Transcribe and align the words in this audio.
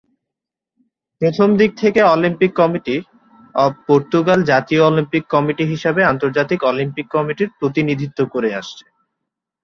প্রথম 1.21 1.49
দিক 1.57 1.71
থেকে, 1.81 2.01
অলিম্পিক 2.13 2.51
কমিটি 2.55 2.95
অব 3.55 3.71
পর্তুগাল 3.87 4.39
জাতীয় 4.43 4.81
অলিম্পিক 4.83 5.23
কমিটি 5.33 5.63
হিসাবে 5.65 6.01
আন্তর্জাতিক 6.03 6.59
অলিম্পিক 6.63 7.07
কমিটির 7.15 7.49
প্রতিনিধিত্ব 7.59 8.19
করে 8.33 8.49
আসছে। 8.59 8.85